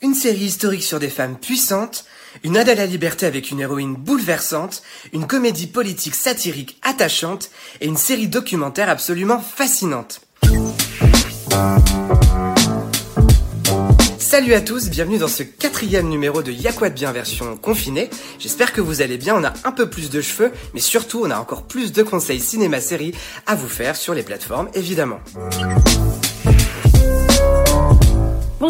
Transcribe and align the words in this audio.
Une 0.00 0.14
série 0.14 0.44
historique 0.44 0.84
sur 0.84 1.00
des 1.00 1.08
femmes 1.08 1.36
puissantes, 1.36 2.04
une 2.44 2.56
ode 2.56 2.68
à 2.68 2.76
la 2.76 2.86
liberté 2.86 3.26
avec 3.26 3.50
une 3.50 3.58
héroïne 3.58 3.96
bouleversante, 3.96 4.84
une 5.12 5.26
comédie 5.26 5.66
politique 5.66 6.14
satirique 6.14 6.78
attachante 6.82 7.50
et 7.80 7.86
une 7.86 7.96
série 7.96 8.28
documentaire 8.28 8.88
absolument 8.88 9.40
fascinante. 9.40 10.20
Salut 14.20 14.54
à 14.54 14.60
tous, 14.60 14.88
bienvenue 14.88 15.18
dans 15.18 15.26
ce 15.26 15.42
quatrième 15.42 16.08
numéro 16.08 16.42
de 16.44 16.52
Y'a 16.52 16.70
bien 16.90 17.10
version 17.10 17.56
confinée. 17.56 18.08
J'espère 18.38 18.72
que 18.72 18.80
vous 18.80 19.02
allez 19.02 19.18
bien, 19.18 19.34
on 19.34 19.42
a 19.42 19.52
un 19.64 19.72
peu 19.72 19.90
plus 19.90 20.10
de 20.10 20.20
cheveux, 20.20 20.52
mais 20.74 20.80
surtout 20.80 21.22
on 21.24 21.30
a 21.32 21.38
encore 21.40 21.64
plus 21.64 21.90
de 21.90 22.04
conseils 22.04 22.38
cinéma-série 22.38 23.14
à 23.46 23.56
vous 23.56 23.68
faire 23.68 23.96
sur 23.96 24.14
les 24.14 24.22
plateformes 24.22 24.68
évidemment. 24.74 25.18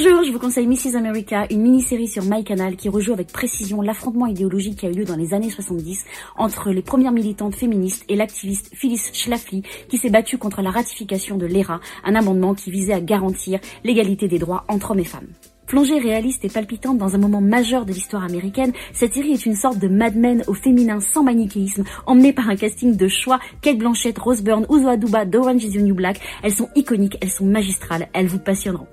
Bonjour, 0.00 0.22
je 0.22 0.30
vous 0.30 0.38
conseille 0.38 0.68
Mrs. 0.68 0.94
America, 0.96 1.46
une 1.50 1.60
mini-série 1.60 2.06
sur 2.06 2.22
MyCanal 2.22 2.76
qui 2.76 2.88
rejoue 2.88 3.12
avec 3.12 3.32
précision 3.32 3.82
l'affrontement 3.82 4.26
idéologique 4.26 4.78
qui 4.78 4.86
a 4.86 4.90
eu 4.90 4.92
lieu 4.92 5.04
dans 5.04 5.16
les 5.16 5.34
années 5.34 5.50
70 5.50 6.04
entre 6.36 6.70
les 6.70 6.82
premières 6.82 7.10
militantes 7.10 7.56
féministes 7.56 8.04
et 8.08 8.14
l'activiste 8.14 8.70
Phyllis 8.76 9.10
Schlafly 9.12 9.64
qui 9.88 9.98
s'est 9.98 10.08
battue 10.08 10.38
contre 10.38 10.62
la 10.62 10.70
ratification 10.70 11.36
de 11.36 11.46
l'ERA, 11.46 11.80
un 12.04 12.14
amendement 12.14 12.54
qui 12.54 12.70
visait 12.70 12.92
à 12.92 13.00
garantir 13.00 13.58
l'égalité 13.82 14.28
des 14.28 14.38
droits 14.38 14.64
entre 14.68 14.92
hommes 14.92 15.00
et 15.00 15.04
femmes. 15.04 15.26
Plongée 15.68 15.98
réaliste 15.98 16.46
et 16.46 16.48
palpitante 16.48 16.96
dans 16.96 17.14
un 17.14 17.18
moment 17.18 17.42
majeur 17.42 17.84
de 17.84 17.92
l'histoire 17.92 18.24
américaine, 18.24 18.72
cette 18.94 19.12
série 19.12 19.32
est 19.32 19.44
une 19.44 19.54
sorte 19.54 19.78
de 19.78 19.86
Mad 19.86 20.16
Men 20.16 20.42
au 20.46 20.54
féminin 20.54 20.98
sans 20.98 21.22
manichéisme, 21.22 21.84
emmenée 22.06 22.32
par 22.32 22.48
un 22.48 22.56
casting 22.56 22.96
de 22.96 23.06
choix, 23.06 23.38
Kate 23.60 23.76
Blanchett, 23.76 24.18
Rose 24.18 24.42
Byrne, 24.42 24.64
Uzo 24.70 24.88
Aduba, 24.88 25.26
d'Orange 25.26 25.64
is 25.64 25.72
the 25.72 25.82
New 25.82 25.94
Black. 25.94 26.20
Elles 26.42 26.54
sont 26.54 26.70
iconiques, 26.74 27.18
elles 27.20 27.30
sont 27.30 27.44
magistrales, 27.44 28.08
elles 28.14 28.28
vous 28.28 28.38
passionneront. 28.38 28.86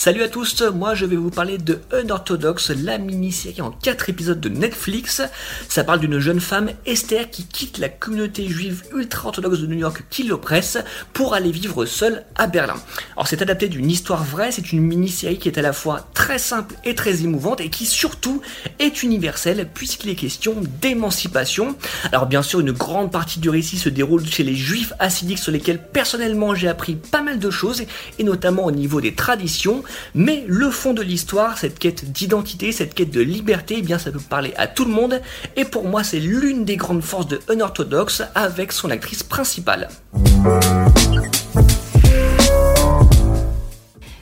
Salut 0.00 0.22
à 0.22 0.30
tous, 0.30 0.62
moi 0.62 0.94
je 0.94 1.04
vais 1.04 1.16
vous 1.16 1.28
parler 1.28 1.58
de 1.58 1.78
Unorthodox, 1.92 2.70
la 2.70 2.96
mini-série 2.96 3.60
en 3.60 3.70
4 3.70 4.08
épisodes 4.08 4.40
de 4.40 4.48
Netflix. 4.48 5.20
Ça 5.68 5.84
parle 5.84 6.00
d'une 6.00 6.18
jeune 6.18 6.40
femme, 6.40 6.70
Esther, 6.86 7.28
qui 7.28 7.44
quitte 7.44 7.76
la 7.76 7.90
communauté 7.90 8.48
juive 8.48 8.82
ultra-orthodoxe 8.94 9.58
de 9.58 9.66
New 9.66 9.76
York 9.76 10.04
qui 10.08 10.22
l'oppresse 10.22 10.78
pour 11.12 11.34
aller 11.34 11.50
vivre 11.50 11.84
seule 11.84 12.24
à 12.34 12.46
Berlin. 12.46 12.76
Alors 13.14 13.28
c'est 13.28 13.42
adapté 13.42 13.68
d'une 13.68 13.90
histoire 13.90 14.24
vraie, 14.24 14.52
c'est 14.52 14.72
une 14.72 14.80
mini-série 14.80 15.38
qui 15.38 15.50
est 15.50 15.58
à 15.58 15.62
la 15.62 15.74
fois 15.74 16.08
très 16.14 16.38
simple 16.38 16.76
et 16.86 16.94
très 16.94 17.22
émouvante 17.22 17.60
et 17.60 17.68
qui 17.68 17.84
surtout 17.84 18.40
est 18.78 19.02
universelle 19.02 19.68
puisqu'il 19.74 20.08
est 20.08 20.14
question 20.14 20.54
d'émancipation. 20.80 21.76
Alors 22.10 22.24
bien 22.24 22.40
sûr 22.40 22.60
une 22.60 22.72
grande 22.72 23.12
partie 23.12 23.38
du 23.38 23.50
récit 23.50 23.76
se 23.76 23.90
déroule 23.90 24.26
chez 24.26 24.44
les 24.44 24.56
juifs 24.56 24.94
assidiques 24.98 25.40
sur 25.40 25.52
lesquels 25.52 25.82
personnellement 25.92 26.54
j'ai 26.54 26.68
appris 26.68 26.94
pas 26.94 27.20
mal 27.20 27.38
de 27.38 27.50
choses 27.50 27.82
et 28.18 28.24
notamment 28.24 28.64
au 28.64 28.72
niveau 28.72 29.02
des 29.02 29.14
traditions. 29.14 29.84
Mais 30.14 30.44
le 30.46 30.70
fond 30.70 30.92
de 30.92 31.02
l'histoire, 31.02 31.58
cette 31.58 31.78
quête 31.78 32.12
d'identité, 32.12 32.72
cette 32.72 32.94
quête 32.94 33.10
de 33.10 33.20
liberté, 33.20 33.82
eh 33.82 33.98
ça 33.98 34.10
peut 34.10 34.20
parler 34.20 34.52
à 34.56 34.66
tout 34.66 34.84
le 34.84 34.92
monde. 34.92 35.20
Et 35.56 35.64
pour 35.64 35.84
moi, 35.84 36.04
c'est 36.04 36.20
l'une 36.20 36.64
des 36.64 36.76
grandes 36.76 37.02
forces 37.02 37.28
de 37.28 37.40
Unorthodox 37.50 38.22
avec 38.34 38.72
son 38.72 38.90
actrice 38.90 39.22
principale. 39.22 39.88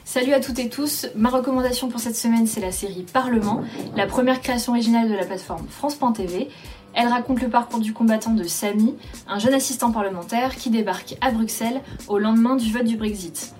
Salut 0.05 0.33
à 0.33 0.39
toutes 0.39 0.57
et 0.57 0.69
tous, 0.69 1.05
ma 1.15 1.29
recommandation 1.29 1.87
pour 1.87 1.99
cette 1.99 2.15
semaine 2.15 2.47
c'est 2.47 2.61
la 2.61 2.71
série 2.71 3.05
Parlement, 3.13 3.61
la 3.95 4.07
première 4.07 4.41
création 4.41 4.73
originale 4.73 5.07
de 5.07 5.13
la 5.13 5.23
plateforme 5.23 5.67
France.tv. 5.69 6.49
Elle 6.95 7.07
raconte 7.07 7.41
le 7.41 7.49
parcours 7.49 7.79
du 7.79 7.93
combattant 7.93 8.33
de 8.33 8.43
Samy, 8.43 8.95
un 9.27 9.37
jeune 9.37 9.53
assistant 9.53 9.91
parlementaire 9.91 10.55
qui 10.55 10.71
débarque 10.71 11.15
à 11.21 11.29
Bruxelles 11.29 11.81
au 12.07 12.17
lendemain 12.17 12.55
du 12.55 12.73
vote 12.73 12.85
du 12.85 12.97
Brexit. 12.97 13.53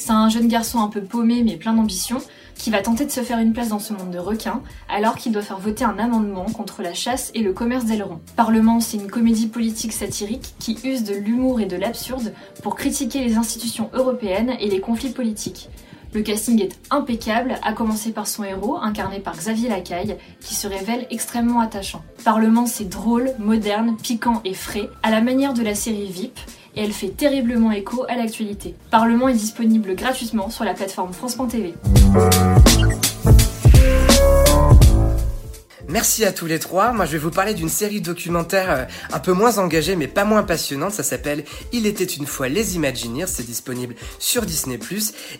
C'est 0.00 0.12
un 0.12 0.30
jeune 0.30 0.48
garçon 0.48 0.80
un 0.80 0.88
peu 0.88 1.02
paumé 1.02 1.42
mais 1.42 1.56
plein 1.56 1.74
d'ambition 1.74 2.22
qui 2.54 2.70
va 2.70 2.80
tenter 2.80 3.04
de 3.04 3.10
se 3.10 3.20
faire 3.20 3.38
une 3.38 3.52
place 3.52 3.68
dans 3.68 3.78
ce 3.78 3.92
monde 3.92 4.10
de 4.10 4.18
requins 4.18 4.62
alors 4.88 5.14
qu'il 5.14 5.30
doit 5.30 5.42
faire 5.42 5.58
voter 5.58 5.84
un 5.84 5.98
amendement 5.98 6.46
contre 6.46 6.80
la 6.80 6.94
chasse 6.94 7.30
et 7.34 7.42
le 7.42 7.52
commerce 7.52 7.84
d'ailerons. 7.84 8.18
Parlement, 8.34 8.80
c'est 8.80 8.96
une 8.96 9.10
comédie 9.10 9.46
politique 9.46 9.92
satirique 9.92 10.54
qui 10.58 10.78
use 10.84 11.04
de 11.04 11.14
l'humour 11.14 11.60
et 11.60 11.66
de 11.66 11.76
l'absurde 11.76 12.32
pour 12.62 12.76
critiquer 12.76 13.22
les 13.22 13.36
institutions 13.36 13.90
européennes 13.92 14.54
et 14.58 14.70
les 14.70 14.80
conflits 14.80 15.10
politiques. 15.10 15.68
Le 16.12 16.22
casting 16.22 16.60
est 16.60 16.76
impeccable, 16.90 17.56
à 17.62 17.72
commencer 17.72 18.10
par 18.10 18.26
son 18.26 18.42
héros, 18.42 18.76
incarné 18.76 19.20
par 19.20 19.36
Xavier 19.36 19.68
Lacaille, 19.68 20.16
qui 20.40 20.56
se 20.56 20.66
révèle 20.66 21.06
extrêmement 21.10 21.60
attachant. 21.60 22.02
Parlement, 22.24 22.66
c'est 22.66 22.88
drôle, 22.88 23.30
moderne, 23.38 23.96
piquant 24.02 24.40
et 24.44 24.54
frais, 24.54 24.90
à 25.04 25.12
la 25.12 25.20
manière 25.20 25.54
de 25.54 25.62
la 25.62 25.76
série 25.76 26.10
VIP, 26.10 26.40
et 26.76 26.82
elle 26.82 26.92
fait 26.92 27.08
terriblement 27.08 27.72
écho 27.72 28.04
à 28.08 28.16
l'actualité. 28.16 28.74
Parlement 28.90 29.28
est 29.28 29.34
disponible 29.34 29.94
gratuitement 29.94 30.50
sur 30.50 30.64
la 30.64 30.74
plateforme 30.74 31.12
France.tv. 31.12 31.74
Merci 35.90 36.24
à 36.24 36.30
tous 36.30 36.46
les 36.46 36.60
trois. 36.60 36.92
Moi, 36.92 37.04
je 37.04 37.10
vais 37.10 37.18
vous 37.18 37.32
parler 37.32 37.52
d'une 37.52 37.68
série 37.68 38.00
documentaire 38.00 38.70
euh, 38.70 38.84
un 39.12 39.18
peu 39.18 39.32
moins 39.32 39.58
engagée, 39.58 39.96
mais 39.96 40.06
pas 40.06 40.24
moins 40.24 40.44
passionnante. 40.44 40.92
Ça 40.92 41.02
s'appelle 41.02 41.44
Il 41.72 41.84
était 41.84 42.04
une 42.04 42.26
fois 42.26 42.48
les 42.48 42.76
Imagineers. 42.76 43.26
C'est 43.26 43.44
disponible 43.44 43.96
sur 44.20 44.42
Disney+. 44.42 44.78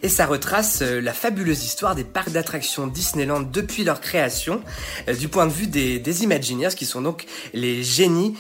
Et 0.02 0.08
ça 0.08 0.26
retrace 0.26 0.80
euh, 0.82 1.00
la 1.00 1.12
fabuleuse 1.12 1.64
histoire 1.64 1.94
des 1.94 2.02
parcs 2.02 2.30
d'attractions 2.30 2.88
Disneyland 2.88 3.42
depuis 3.42 3.84
leur 3.84 4.00
création, 4.00 4.60
euh, 5.06 5.14
du 5.14 5.28
point 5.28 5.46
de 5.46 5.52
vue 5.52 5.68
des, 5.68 6.00
des 6.00 6.24
Imagineers, 6.24 6.74
qui 6.76 6.84
sont 6.84 7.00
donc 7.00 7.26
les 7.54 7.84
génies, 7.84 8.34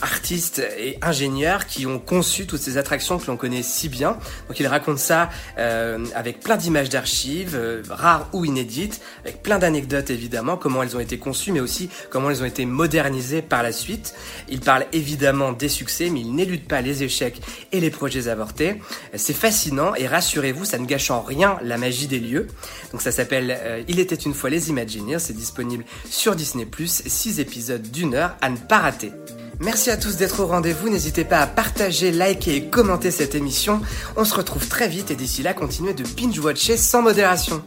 artistes 0.00 0.62
et 0.78 0.98
ingénieurs 1.02 1.66
qui 1.66 1.86
ont 1.86 1.98
conçu 1.98 2.46
toutes 2.46 2.60
ces 2.60 2.78
attractions 2.78 3.18
que 3.18 3.26
l'on 3.26 3.36
connaît 3.36 3.64
si 3.64 3.88
bien. 3.88 4.16
Donc, 4.48 4.60
ils 4.60 4.66
racontent 4.66 4.96
ça 4.96 5.28
avec 5.56 6.40
plein 6.40 6.56
d'images 6.56 6.88
d'archives, 6.88 7.58
rares 7.88 8.28
ou 8.32 8.44
inédites, 8.44 9.00
avec 9.24 9.42
plein 9.42 9.58
d'anecdotes 9.58 10.10
évidemment, 10.10 10.56
comment 10.56 10.82
elles 10.82 10.96
ont 10.96 11.00
été 11.00 11.18
conçues 11.18 11.31
mais 11.52 11.60
aussi 11.60 11.88
comment 12.10 12.30
ils 12.30 12.42
ont 12.42 12.46
été 12.46 12.66
modernisés 12.66 13.42
par 13.42 13.62
la 13.62 13.72
suite. 13.72 14.14
Il 14.48 14.60
parle 14.60 14.86
évidemment 14.92 15.52
des 15.52 15.68
succès, 15.68 16.10
mais 16.10 16.20
il 16.20 16.34
n'élude 16.34 16.66
pas 16.66 16.80
les 16.80 17.02
échecs 17.02 17.40
et 17.72 17.80
les 17.80 17.90
projets 17.90 18.28
avortés. 18.28 18.80
C'est 19.14 19.36
fascinant 19.36 19.94
et 19.94 20.06
rassurez-vous, 20.06 20.64
ça 20.64 20.78
ne 20.78 20.86
gâche 20.86 21.10
en 21.10 21.22
rien 21.22 21.58
la 21.62 21.78
magie 21.78 22.06
des 22.06 22.20
lieux. 22.20 22.46
Donc 22.92 23.02
ça 23.02 23.12
s'appelle 23.12 23.56
euh, 23.58 23.82
Il 23.88 24.00
était 24.00 24.14
une 24.14 24.34
fois 24.34 24.50
les 24.50 24.70
Imagineers, 24.70 25.18
c'est 25.18 25.36
disponible 25.36 25.84
sur 26.08 26.36
Disney+, 26.36 26.66
6 26.86 27.40
épisodes 27.40 27.82
d'une 27.82 28.14
heure 28.14 28.36
à 28.40 28.50
ne 28.50 28.56
pas 28.56 28.78
rater. 28.78 29.12
Merci 29.60 29.90
à 29.90 29.96
tous 29.96 30.16
d'être 30.16 30.40
au 30.40 30.46
rendez-vous, 30.46 30.88
n'hésitez 30.88 31.24
pas 31.24 31.38
à 31.38 31.46
partager, 31.46 32.10
liker 32.10 32.56
et 32.56 32.64
commenter 32.66 33.10
cette 33.10 33.34
émission. 33.34 33.80
On 34.16 34.24
se 34.24 34.34
retrouve 34.34 34.66
très 34.66 34.88
vite 34.88 35.10
et 35.10 35.14
d'ici 35.14 35.42
là, 35.42 35.54
continuez 35.54 35.94
de 35.94 36.02
binge-watcher 36.02 36.76
sans 36.76 37.02
modération. 37.02 37.62